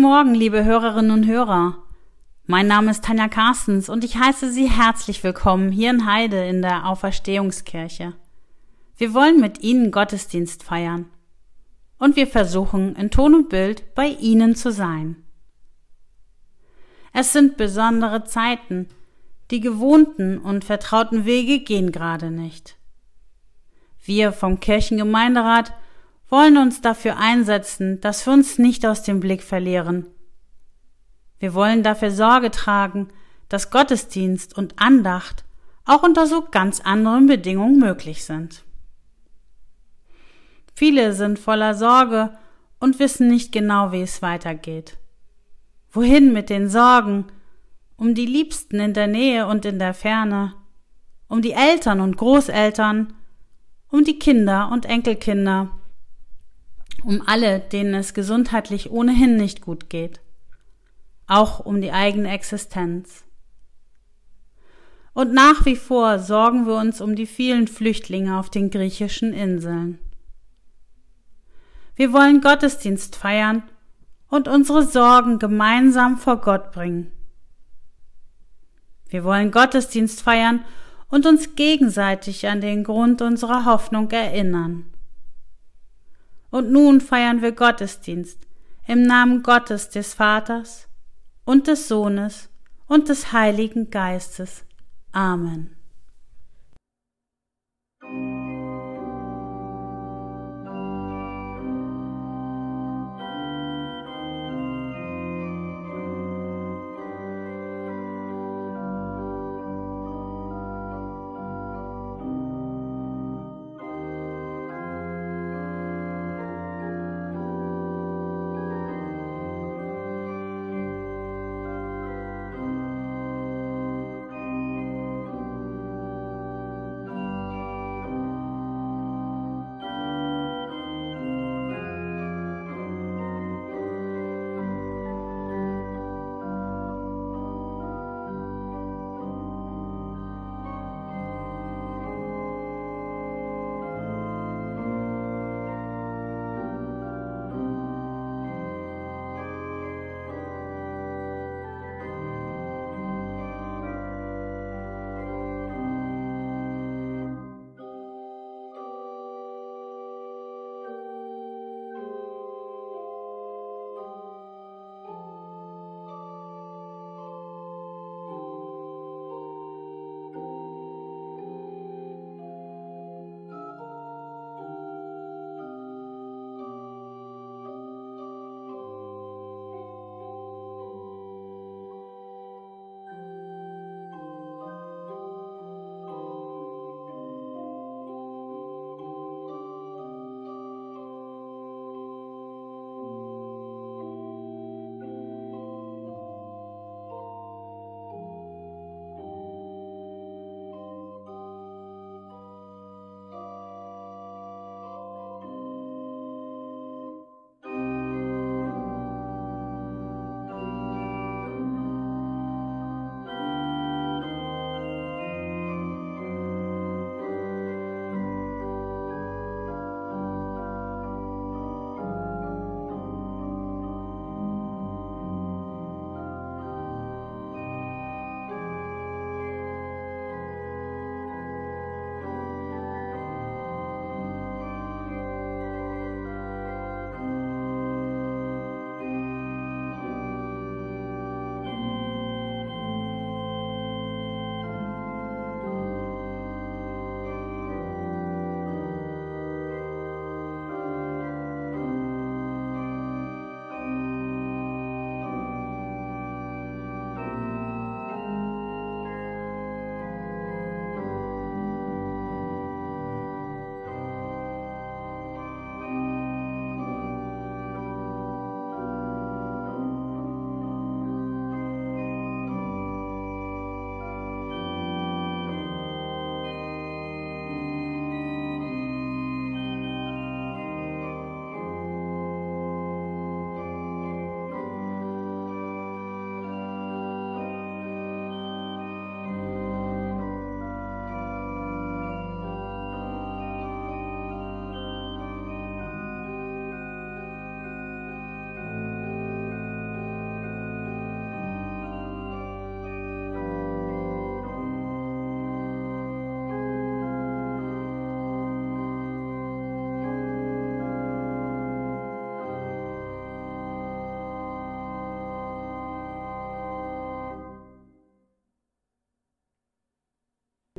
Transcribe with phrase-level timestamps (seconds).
[0.00, 1.76] Guten Morgen, liebe Hörerinnen und Hörer.
[2.46, 6.62] Mein Name ist Tanja Carstens und ich heiße Sie herzlich willkommen hier in Heide in
[6.62, 8.14] der Auferstehungskirche.
[8.96, 11.10] Wir wollen mit Ihnen Gottesdienst feiern.
[11.98, 15.16] Und wir versuchen in Ton und Bild bei Ihnen zu sein.
[17.12, 18.88] Es sind besondere Zeiten.
[19.50, 22.78] Die gewohnten und vertrauten Wege gehen gerade nicht.
[24.02, 25.74] Wir vom Kirchengemeinderat
[26.30, 30.06] wollen uns dafür einsetzen, dass wir uns nicht aus dem Blick verlieren.
[31.38, 33.08] Wir wollen dafür Sorge tragen,
[33.48, 35.44] dass Gottesdienst und Andacht
[35.84, 38.62] auch unter so ganz anderen Bedingungen möglich sind.
[40.74, 42.38] Viele sind voller Sorge
[42.78, 44.98] und wissen nicht genau, wie es weitergeht.
[45.90, 47.26] Wohin mit den Sorgen
[47.96, 50.54] um die Liebsten in der Nähe und in der Ferne,
[51.28, 53.12] um die Eltern und Großeltern,
[53.90, 55.70] um die Kinder und Enkelkinder,
[57.04, 60.20] um alle, denen es gesundheitlich ohnehin nicht gut geht,
[61.26, 63.24] auch um die eigene Existenz.
[65.12, 69.98] Und nach wie vor sorgen wir uns um die vielen Flüchtlinge auf den griechischen Inseln.
[71.96, 73.62] Wir wollen Gottesdienst feiern
[74.28, 77.10] und unsere Sorgen gemeinsam vor Gott bringen.
[79.08, 80.64] Wir wollen Gottesdienst feiern
[81.08, 84.84] und uns gegenseitig an den Grund unserer Hoffnung erinnern.
[86.50, 88.46] Und nun feiern wir Gottesdienst
[88.86, 90.88] im Namen Gottes des Vaters
[91.44, 92.48] und des Sohnes
[92.86, 94.64] und des Heiligen Geistes.
[95.12, 95.76] Amen.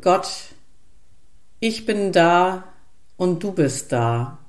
[0.02, 0.56] Gott,
[1.60, 2.64] ich bin da
[3.18, 4.40] und du bist da.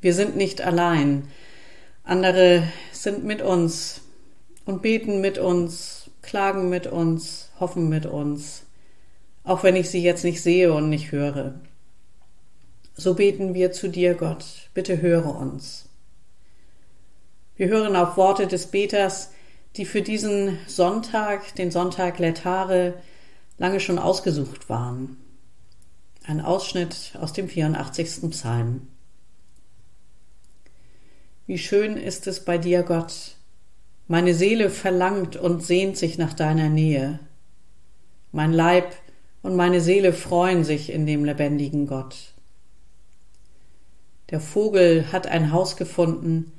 [0.00, 1.26] Wir sind nicht allein.
[2.04, 2.62] Andere
[2.92, 4.02] sind mit uns
[4.66, 8.62] und beten mit uns, klagen mit uns, hoffen mit uns,
[9.42, 11.56] auch wenn ich sie jetzt nicht sehe und nicht höre.
[12.94, 14.44] So beten wir zu dir, Gott,
[14.74, 15.88] bitte höre uns.
[17.56, 19.32] Wir hören auf Worte des Beters,
[19.74, 22.94] die für diesen Sonntag, den Sonntag Letare,
[23.58, 25.16] lange schon ausgesucht waren.
[26.26, 28.30] Ein Ausschnitt aus dem 84.
[28.30, 28.88] Psalm.
[31.46, 33.36] Wie schön ist es bei dir, Gott.
[34.08, 37.20] Meine Seele verlangt und sehnt sich nach deiner Nähe.
[38.32, 38.94] Mein Leib
[39.42, 42.34] und meine Seele freuen sich in dem lebendigen Gott.
[44.30, 46.52] Der Vogel hat ein Haus gefunden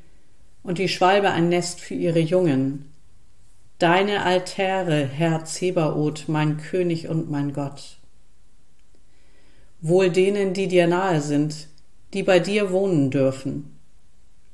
[0.61, 2.91] und die Schwalbe ein Nest für ihre Jungen.
[3.77, 7.97] Deine Altäre, Herr Zebaoth, mein König und mein Gott.
[9.81, 11.67] Wohl denen, die dir nahe sind,
[12.13, 13.77] die bei dir wohnen dürfen.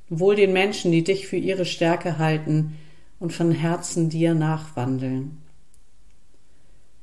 [0.10, 2.80] Wohl den Menschen, die dich für ihre Stärke halten
[3.20, 5.38] und von Herzen dir nachwandeln.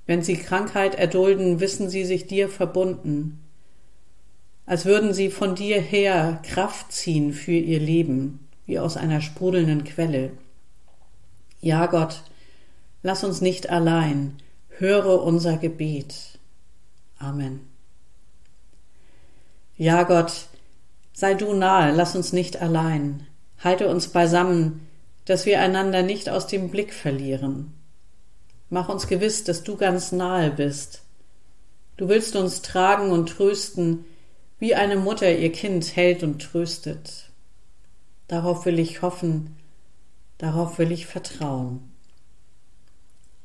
[0.05, 3.38] Wenn sie Krankheit erdulden, wissen sie sich dir verbunden,
[4.67, 9.85] als würden sie von dir her Kraft ziehen für ihr Leben, wie aus einer sprudelnden
[9.85, 10.32] Quelle.
[11.61, 12.23] Ja, Gott,
[13.03, 14.37] lass uns nicht allein,
[14.69, 16.39] höre unser Gebet.
[17.19, 17.61] Amen.
[19.77, 20.47] Ja, Gott,
[21.13, 23.27] sei du nahe, lass uns nicht allein,
[23.59, 24.87] halte uns beisammen,
[25.25, 27.75] dass wir einander nicht aus dem Blick verlieren.
[28.71, 31.03] Mach uns gewiss, dass du ganz nahe bist.
[31.97, 34.05] Du willst uns tragen und trösten,
[34.59, 37.31] wie eine Mutter ihr Kind hält und tröstet.
[38.29, 39.57] Darauf will ich hoffen,
[40.38, 41.93] Darauf will ich vertrauen.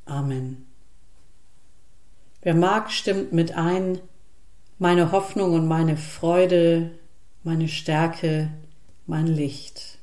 [0.06, 0.66] Amen.
[2.42, 3.98] Wer mag, stimmt mit ein,
[4.78, 6.92] meine Hoffnung und meine Freude,
[7.42, 8.50] meine Stärke,
[9.06, 9.93] mein Licht.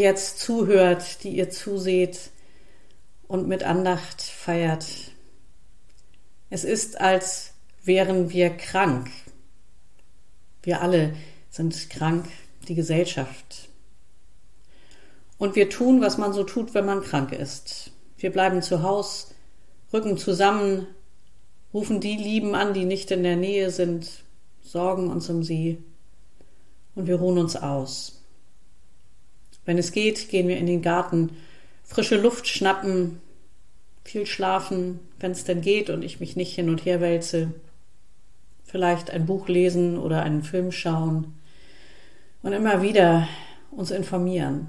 [0.00, 2.30] Jetzt zuhört, die ihr zuseht
[3.28, 4.86] und mit Andacht feiert.
[6.50, 7.52] Es ist, als
[7.84, 9.08] wären wir krank.
[10.62, 11.14] Wir alle
[11.48, 12.26] sind krank,
[12.68, 13.68] die Gesellschaft.
[15.38, 17.92] Und wir tun, was man so tut, wenn man krank ist.
[18.18, 19.34] Wir bleiben zu Haus,
[19.92, 20.86] rücken zusammen,
[21.72, 24.24] rufen die Lieben an, die nicht in der Nähe sind,
[24.60, 25.82] sorgen uns um sie
[26.94, 28.19] und wir ruhen uns aus.
[29.64, 31.30] Wenn es geht, gehen wir in den Garten,
[31.84, 33.20] frische Luft schnappen,
[34.04, 37.52] viel schlafen, wenn es denn geht und ich mich nicht hin und her wälze.
[38.64, 41.34] Vielleicht ein Buch lesen oder einen Film schauen
[42.42, 43.28] und immer wieder
[43.70, 44.68] uns informieren.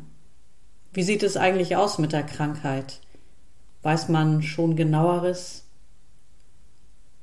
[0.94, 3.00] Wie sieht es eigentlich aus mit der Krankheit?
[3.82, 5.64] Weiß man schon genaueres?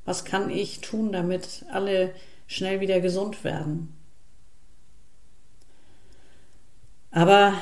[0.05, 2.15] Was kann ich tun, damit alle
[2.47, 3.95] schnell wieder gesund werden?
[7.11, 7.55] Aber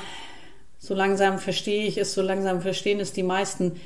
[0.79, 3.81] so langsam verstehe ich es, so langsam verstehen es die meisten,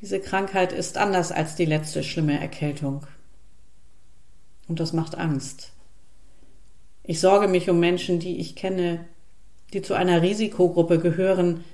[0.00, 3.06] diese Krankheit ist anders als die letzte schlimme Erkältung.
[4.68, 5.72] Und das macht Angst.
[7.04, 9.04] Ich sorge mich um Menschen, die ich kenne,
[9.72, 11.64] die zu einer Risikogruppe gehören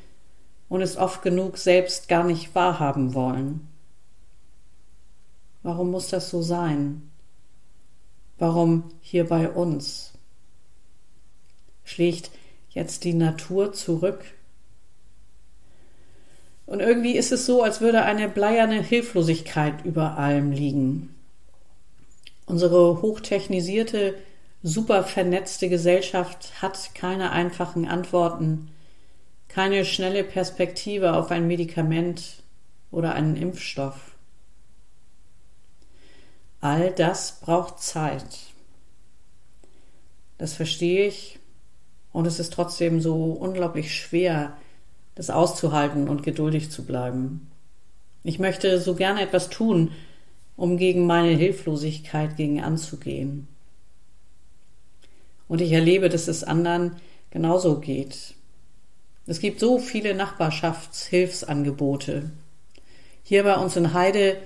[0.68, 3.68] und es oft genug selbst gar nicht wahrhaben wollen.
[5.62, 7.10] Warum muss das so sein?
[8.38, 10.12] Warum hier bei uns?
[11.84, 12.30] Schlägt
[12.78, 14.24] jetzt die Natur zurück?
[16.64, 21.14] Und irgendwie ist es so, als würde eine bleierne Hilflosigkeit über allem liegen.
[22.46, 24.14] Unsere hochtechnisierte,
[24.62, 28.70] super vernetzte Gesellschaft hat keine einfachen Antworten,
[29.48, 32.42] keine schnelle Perspektive auf ein Medikament
[32.90, 34.16] oder einen Impfstoff.
[36.60, 38.24] All das braucht Zeit.
[40.38, 41.38] Das verstehe ich
[42.18, 44.56] und es ist trotzdem so unglaublich schwer,
[45.14, 47.48] das auszuhalten und geduldig zu bleiben.
[48.24, 49.92] Ich möchte so gerne etwas tun,
[50.56, 53.46] um gegen meine Hilflosigkeit gegen anzugehen.
[55.46, 56.96] Und ich erlebe, dass es anderen
[57.30, 58.34] genauso geht.
[59.28, 62.32] Es gibt so viele Nachbarschaftshilfsangebote.
[63.22, 64.38] Hier bei uns in Heide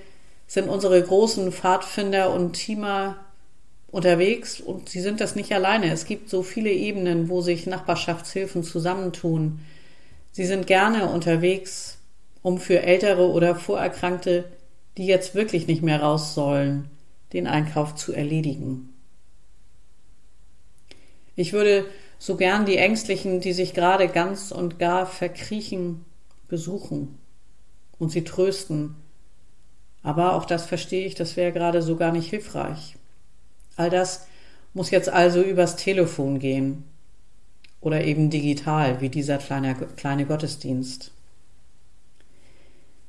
[0.45, 3.15] sind unsere großen Pfadfinder und Teamer
[3.93, 5.91] unterwegs und sie sind das nicht alleine.
[5.91, 9.59] Es gibt so viele Ebenen, wo sich Nachbarschaftshilfen zusammentun.
[10.31, 11.99] Sie sind gerne unterwegs,
[12.41, 14.45] um für Ältere oder Vorerkrankte,
[14.97, 16.89] die jetzt wirklich nicht mehr raus sollen,
[17.33, 18.89] den Einkauf zu erledigen.
[21.35, 21.85] Ich würde
[22.17, 26.03] so gern die Ängstlichen, die sich gerade ganz und gar verkriechen,
[26.47, 27.19] besuchen
[27.99, 28.95] und sie trösten.
[30.01, 32.95] Aber auch das verstehe ich, das wäre gerade so gar nicht hilfreich.
[33.75, 34.27] All das
[34.73, 36.83] muss jetzt also übers Telefon gehen
[37.81, 41.11] oder eben digital, wie dieser kleine, kleine Gottesdienst.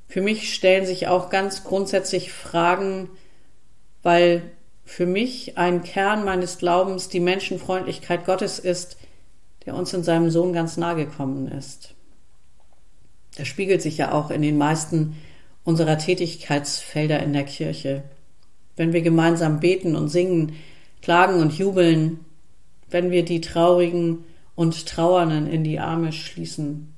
[0.09, 3.09] Für mich stellen sich auch ganz grundsätzlich Fragen,
[4.02, 4.42] weil
[4.85, 8.97] für mich ein Kern meines Glaubens die Menschenfreundlichkeit Gottes ist,
[9.64, 11.94] der uns in seinem Sohn ganz nahe gekommen ist.
[13.37, 15.16] Das spiegelt sich ja auch in den meisten
[15.64, 18.04] unserer Tätigkeitsfelder in der Kirche.
[18.76, 20.54] Wenn wir gemeinsam beten und singen,
[21.02, 22.21] klagen und jubeln,
[22.90, 26.95] wenn wir die Traurigen und Trauernden in die Arme schließen,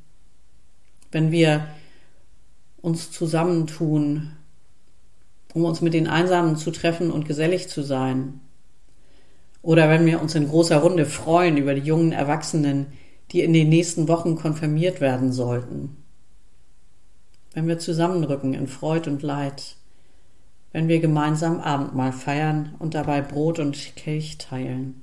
[1.10, 1.66] wenn wir
[2.82, 4.32] uns zusammentun,
[5.54, 8.40] um uns mit den Einsamen zu treffen und gesellig zu sein,
[9.62, 12.86] oder wenn wir uns in großer Runde freuen über die jungen Erwachsenen,
[13.32, 15.96] die in den nächsten Wochen konfirmiert werden sollten,
[17.52, 19.76] wenn wir zusammenrücken in Freud und Leid,
[20.72, 25.02] wenn wir gemeinsam Abendmahl feiern und dabei Brot und Kelch teilen.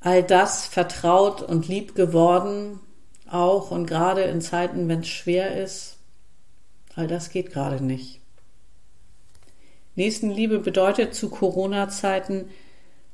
[0.00, 2.80] All das vertraut und lieb geworden,
[3.28, 5.98] auch und gerade in Zeiten, wenn es schwer ist,
[6.94, 8.20] all das geht gerade nicht.
[9.96, 12.46] Nächstenliebe bedeutet zu Corona-Zeiten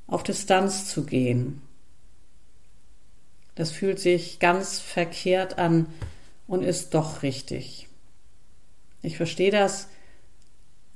[0.06, 1.62] auf Distanz zu gehen.
[3.54, 5.86] Das fühlt sich ganz verkehrt an,
[6.46, 7.88] und ist doch richtig.
[9.02, 9.88] Ich verstehe das,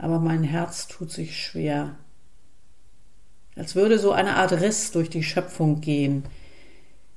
[0.00, 1.96] aber mein Herz tut sich schwer.
[3.54, 6.24] Als würde so eine Art Riss durch die Schöpfung gehen.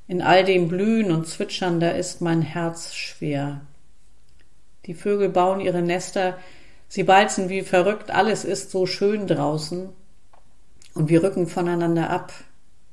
[0.07, 3.61] In all dem Blühen und Zwitschern, da ist mein Herz schwer.
[4.85, 6.37] Die Vögel bauen ihre Nester,
[6.89, 9.89] sie balzen wie verrückt, alles ist so schön draußen.
[10.93, 12.33] Und wir rücken voneinander ab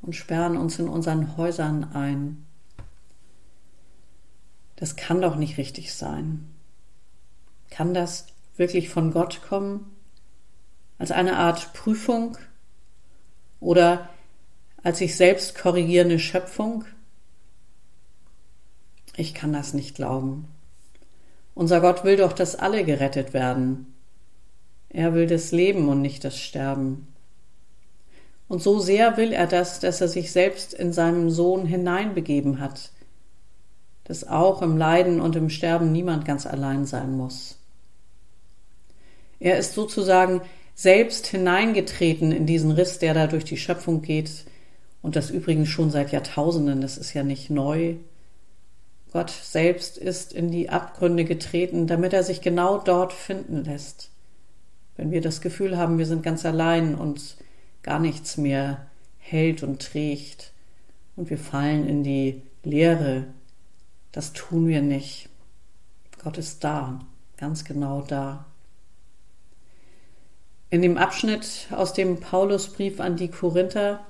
[0.02, 2.46] und sperren uns in unseren Häusern ein.
[4.76, 6.46] Das kann doch nicht richtig sein.
[7.70, 8.26] Kann das
[8.60, 9.96] wirklich von Gott kommen?
[10.98, 12.38] Als eine Art Prüfung
[13.58, 14.08] oder
[14.84, 16.84] als sich selbst korrigierende Schöpfung?
[19.16, 20.46] Ich kann das nicht glauben.
[21.54, 23.94] Unser Gott will doch, dass alle gerettet werden.
[24.90, 27.08] Er will das Leben und nicht das Sterben.
[28.46, 32.90] Und so sehr will er das, dass er sich selbst in seinem Sohn hineinbegeben hat,
[34.04, 37.59] dass auch im Leiden und im Sterben niemand ganz allein sein muss.
[39.40, 40.42] Er ist sozusagen
[40.74, 44.44] selbst hineingetreten in diesen Riss, der da durch die Schöpfung geht,
[45.02, 47.94] und das übrigens schon seit Jahrtausenden, das ist ja nicht neu.
[49.12, 54.10] Gott selbst ist in die Abgründe getreten, damit er sich genau dort finden lässt.
[54.96, 57.36] Wenn wir das Gefühl haben, wir sind ganz allein und
[57.82, 58.86] gar nichts mehr
[59.18, 60.52] hält und trägt
[61.16, 63.24] und wir fallen in die Leere,
[64.12, 65.28] das tun wir nicht.
[66.22, 67.00] Gott ist da,
[67.38, 68.49] ganz genau da.
[70.70, 74.06] In dem Abschnitt aus dem Paulusbrief an die Korinther,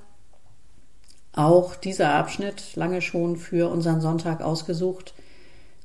[1.32, 5.14] auch dieser Abschnitt, lange schon für unseren Sonntag ausgesucht,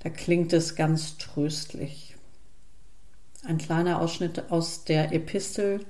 [0.04, 2.18] da klingt es ganz tröstlich.
[3.48, 5.86] Ein kleiner Ausschnitt aus der Epistel,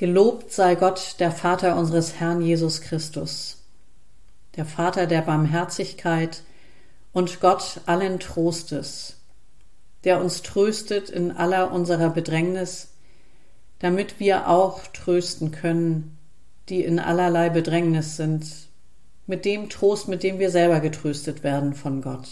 [0.00, 3.58] Gelobt sei Gott, der Vater unseres Herrn Jesus Christus,
[4.56, 6.42] der Vater der Barmherzigkeit
[7.12, 9.16] und Gott allen Trostes,
[10.04, 12.89] der uns tröstet in aller unserer Bedrängnis,
[13.80, 16.16] damit wir auch trösten können,
[16.68, 18.46] die in allerlei Bedrängnis sind,
[19.26, 22.28] mit dem Trost, mit dem wir selber getröstet werden von Gott.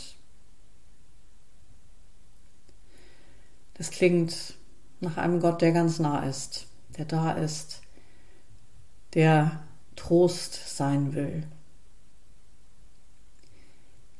[3.74, 4.54] Das klingt
[5.00, 7.80] nach einem Gott, der ganz nah ist der da ist,
[9.14, 9.60] der
[9.96, 11.44] Trost sein will.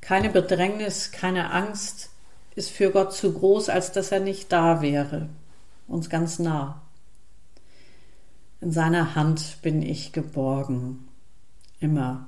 [0.00, 2.10] Keine Bedrängnis, keine Angst
[2.54, 5.28] ist für Gott zu groß, als dass er nicht da wäre,
[5.86, 6.80] uns ganz nah.
[8.60, 11.08] In seiner Hand bin ich geborgen,
[11.78, 12.26] immer.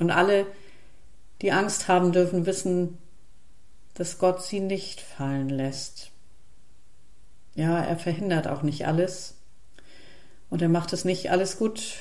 [0.00, 0.46] Und alle,
[1.40, 2.98] die Angst haben, dürfen wissen,
[3.94, 6.10] dass Gott sie nicht fallen lässt.
[7.54, 9.34] Ja, er verhindert auch nicht alles.
[10.50, 11.96] Und er macht es nicht alles gut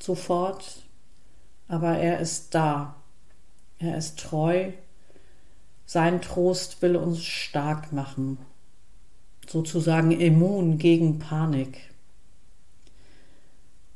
[0.00, 0.82] sofort,
[1.68, 2.96] aber er ist da.
[3.78, 4.72] Er ist treu.
[5.86, 8.38] Sein Trost will uns stark machen,
[9.50, 11.78] sozusagen immun gegen Panik.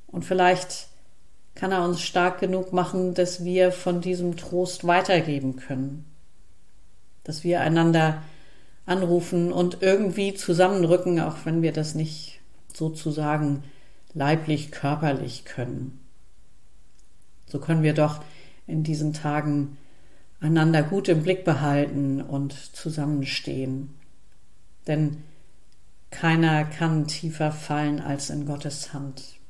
[0.09, 0.89] Und vielleicht
[1.55, 6.05] kann er uns stark genug machen, dass wir von diesem Trost weitergeben können,
[7.23, 8.23] dass wir einander
[8.85, 12.41] anrufen und irgendwie zusammenrücken, auch wenn wir das nicht
[12.73, 13.63] sozusagen
[14.13, 16.01] leiblich, körperlich können.
[17.47, 18.25] So können wir doch
[18.67, 19.77] in diesen Tagen
[20.41, 23.95] einander gut im Blick behalten und zusammenstehen.
[24.89, 25.23] Denn
[26.15, 29.41] keiner kann tiefer fallen als in Gottes Hand.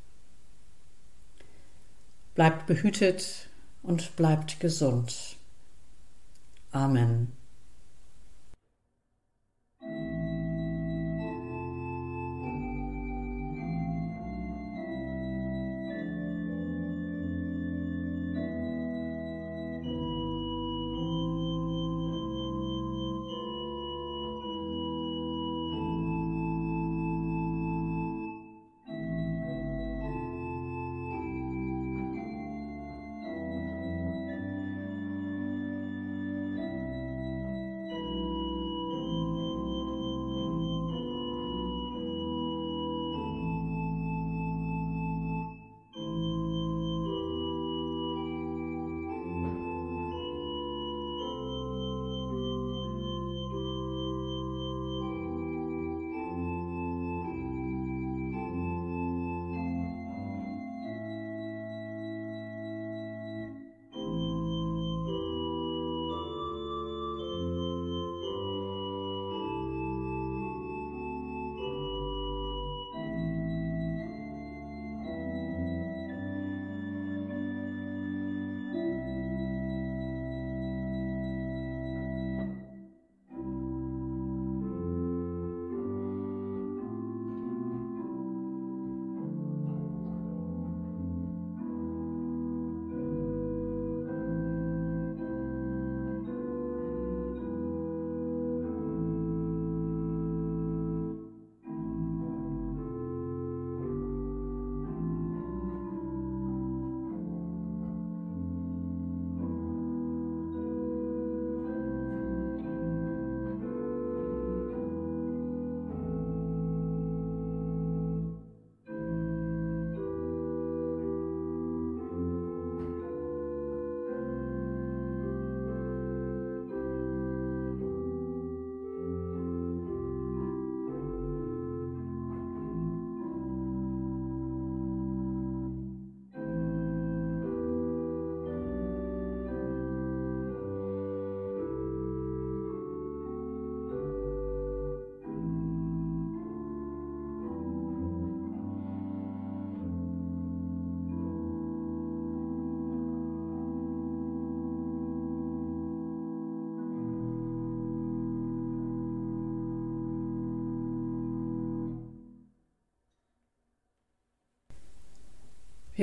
[2.35, 3.49] Bleibt behütet
[3.83, 5.37] und bleibt gesund.
[6.73, 7.33] Amen.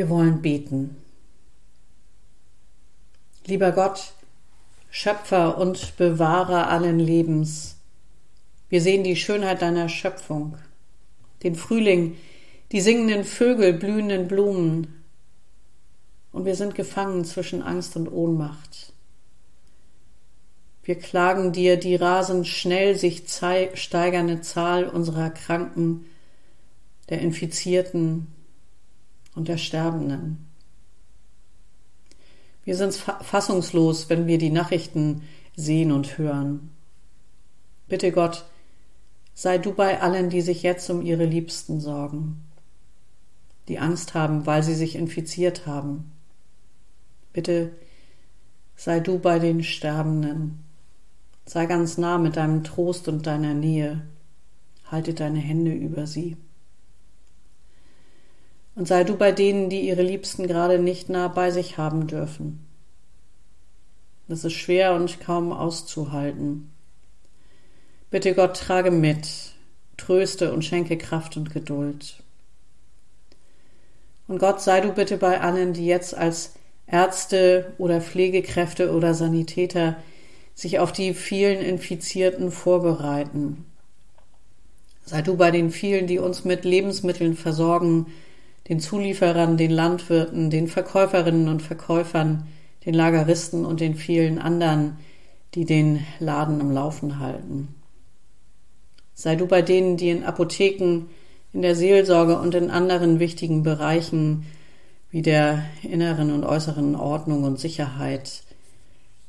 [0.01, 0.97] Wir wollen beten.
[3.45, 4.13] Lieber Gott,
[4.89, 7.77] Schöpfer und Bewahrer allen Lebens,
[8.67, 10.57] wir sehen die Schönheit deiner Schöpfung,
[11.43, 12.17] den Frühling,
[12.71, 15.03] die singenden Vögel, blühenden Blumen,
[16.31, 18.93] und wir sind gefangen zwischen Angst und Ohnmacht.
[20.81, 26.07] Wir klagen dir die rasend schnell sich steigernde Zahl unserer Kranken,
[27.09, 28.25] der Infizierten
[29.35, 30.47] und der Sterbenden.
[32.63, 35.23] Wir sind fassungslos, wenn wir die Nachrichten
[35.55, 36.69] sehen und hören.
[37.87, 38.45] Bitte Gott,
[39.33, 42.43] sei du bei allen, die sich jetzt um ihre Liebsten sorgen,
[43.67, 46.11] die Angst haben, weil sie sich infiziert haben.
[47.33, 47.71] Bitte
[48.75, 50.63] sei du bei den Sterbenden.
[51.45, 54.01] Sei ganz nah mit deinem Trost und deiner Nähe.
[54.85, 56.37] Halte deine Hände über sie.
[58.75, 62.65] Und sei du bei denen, die ihre Liebsten gerade nicht nah bei sich haben dürfen.
[64.27, 66.71] Das ist schwer und kaum auszuhalten.
[68.09, 69.27] Bitte Gott, trage mit,
[69.97, 72.23] tröste und schenke Kraft und Geduld.
[74.27, 76.53] Und Gott, sei du bitte bei allen, die jetzt als
[76.87, 79.97] Ärzte oder Pflegekräfte oder Sanitäter
[80.55, 83.65] sich auf die vielen Infizierten vorbereiten.
[85.05, 88.07] Sei du bei den vielen, die uns mit Lebensmitteln versorgen,
[88.69, 92.47] den Zulieferern, den Landwirten, den Verkäuferinnen und Verkäufern,
[92.85, 94.97] den Lageristen und den vielen anderen,
[95.53, 97.75] die den Laden am Laufen halten.
[99.13, 101.07] Sei du bei denen, die in Apotheken,
[101.53, 104.45] in der Seelsorge und in anderen wichtigen Bereichen
[105.09, 108.43] wie der inneren und äußeren Ordnung und Sicherheit,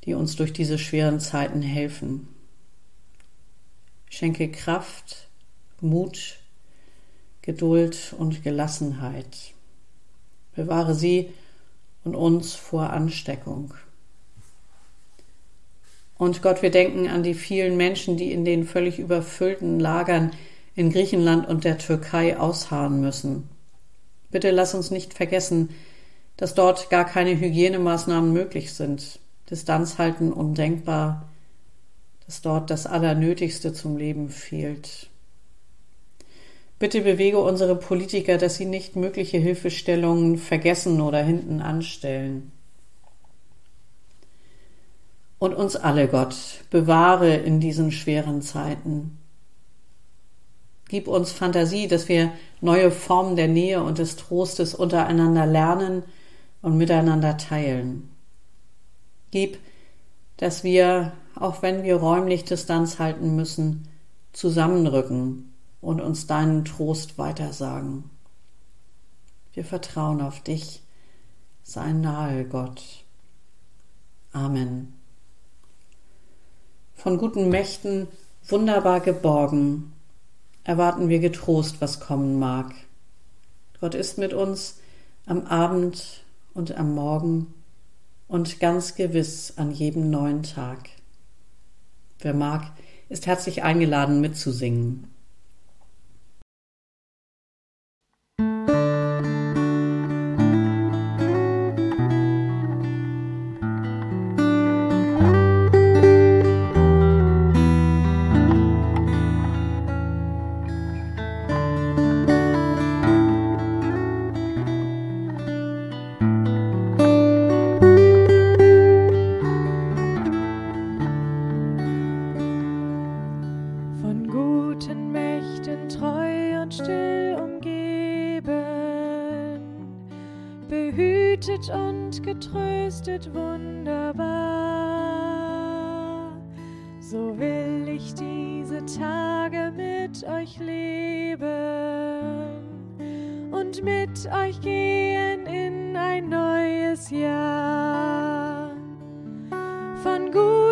[0.05, 2.29] die uns durch diese schweren Zeiten helfen.
[4.09, 5.29] Schenke Kraft,
[5.81, 6.39] Mut,
[7.43, 9.53] Geduld und Gelassenheit.
[10.55, 11.33] Bewahre sie
[12.05, 13.75] und uns vor Ansteckung.
[16.17, 20.31] Und Gott, wir denken an die vielen Menschen, die in den völlig überfüllten Lagern
[20.77, 23.49] in Griechenland und der Türkei ausharren müssen.
[24.31, 25.71] Bitte lass uns nicht vergessen,
[26.37, 29.19] dass dort gar keine Hygienemaßnahmen möglich sind,
[29.51, 31.29] Distanz halten undenkbar,
[32.25, 35.11] dass dort das Allernötigste zum Leben fehlt.
[36.83, 42.51] Bitte bewege unsere Politiker, dass sie nicht mögliche Hilfestellungen vergessen oder hinten anstellen
[45.39, 46.35] und uns alle, Gott,
[46.71, 49.17] bewahre in diesen schweren Zeiten.
[50.89, 56.03] Gib uns Fantasie, dass wir neue Formen der Nähe und des Trostes untereinander lernen
[56.63, 58.11] und miteinander teilen.
[59.31, 59.61] Gib,
[60.37, 63.87] dass wir, auch wenn wir räumlich Distanz halten müssen,
[64.33, 65.52] zusammenrücken
[65.83, 68.09] und uns deinen Trost weitersagen.
[69.53, 70.83] Wir vertrauen auf dich.
[71.63, 73.05] Sei nahe, Gott.
[74.33, 74.95] Amen
[77.03, 78.07] von guten Mächten
[78.47, 79.93] wunderbar geborgen,
[80.63, 82.73] erwarten wir getrost, was kommen mag.
[83.81, 84.79] Gott ist mit uns
[85.27, 86.23] am Abend
[86.55, 87.53] und am Morgen
[88.29, 90.91] und ganz gewiss an jedem neuen Tag.
[92.21, 92.71] Wer mag,
[93.09, 95.09] ist herzlich eingeladen mitzusingen.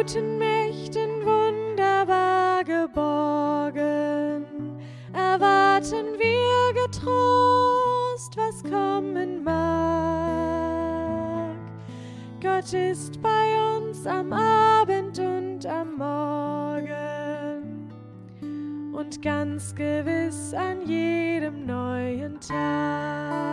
[0.01, 4.47] Guten Mächten wunderbar geborgen,
[5.13, 9.61] erwarten wir getrost, was kommen mag.
[12.41, 17.91] Gott ist bei uns am Abend und am Morgen
[18.95, 23.51] und ganz gewiss an jedem neuen Tag.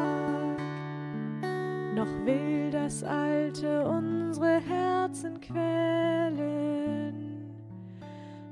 [1.93, 6.16] Noch will das Alte unsere Herzen quälen,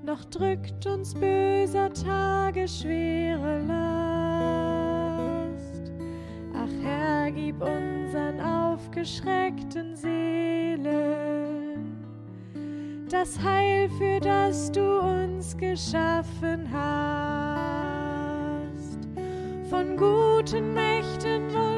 [0.06, 4.32] noch drückt uns böser Tage schwere Last.
[6.54, 11.36] Ach Herr, gib unseren aufgeschreckten Seelen
[13.10, 17.80] das Heil, für das du uns geschaffen hast.
[19.70, 21.75] Von guten Mächten wunderbar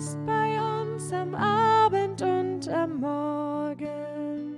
[0.00, 4.56] Gott ist bei uns am Abend und am Morgen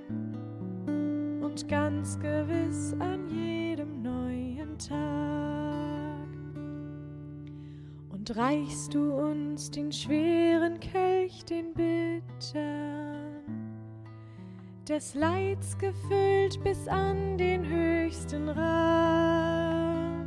[1.41, 6.27] und ganz gewiss an jedem neuen Tag.
[8.09, 13.41] Und reichst du uns den schweren Kelch, den bittern,
[14.87, 20.23] des Leids gefüllt bis an den höchsten Rand,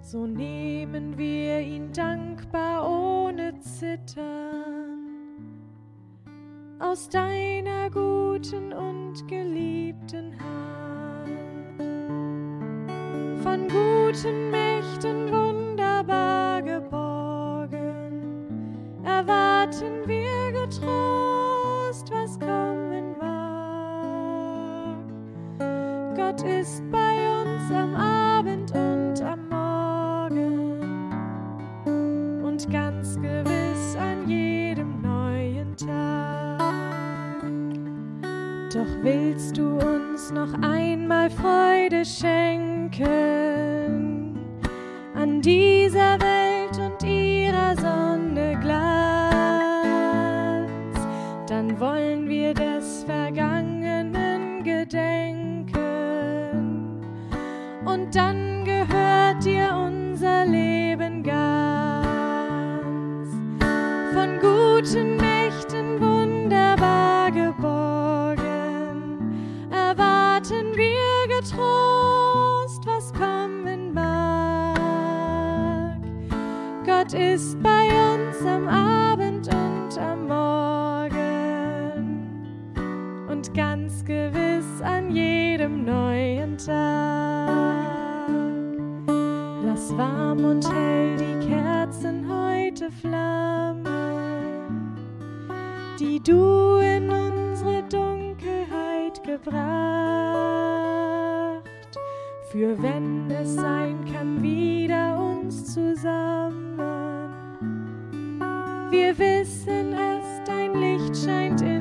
[0.00, 5.02] so nehmen wir ihn dankbar ohne Zittern
[6.78, 11.82] aus deiner guten und geliebten Hand.
[13.42, 18.22] Von guten Mächten wunderbar geborgen,
[19.04, 24.06] erwarten wir getrost, was kommen mag.
[26.14, 26.95] Gott ist bei
[89.88, 93.84] Lass warm und hell die Kerzen heute flammen,
[96.00, 99.54] die du in unsere Dunkelheit gebracht,
[102.50, 107.32] für wenn es sein kann, wieder uns zusammen.
[108.90, 111.75] Wir wissen es, dein Licht scheint in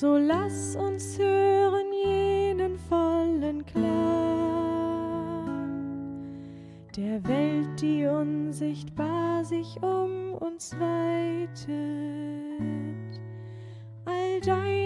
[0.00, 3.86] so lass uns hören jenen vollen Klang
[6.94, 11.70] der Welt, die unsichtbar sich um uns weitet,
[14.04, 14.85] all deiner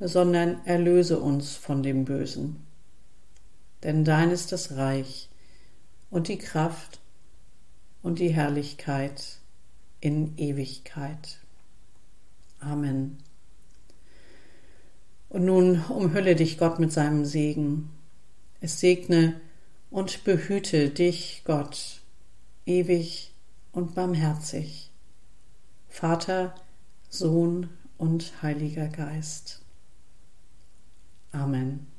[0.00, 2.66] sondern erlöse uns von dem Bösen.
[3.82, 5.28] Denn dein ist das Reich
[6.10, 7.00] und die Kraft
[8.02, 9.38] und die Herrlichkeit
[10.00, 11.38] in Ewigkeit.
[12.58, 13.18] Amen.
[15.28, 17.90] Und nun umhülle dich Gott mit seinem Segen.
[18.60, 19.40] Es segne
[19.90, 22.00] und behüte dich, Gott,
[22.66, 23.32] ewig
[23.72, 24.90] und barmherzig.
[25.88, 26.54] Vater,
[27.08, 29.59] Sohn und Heiliger Geist.
[31.34, 31.89] Amen.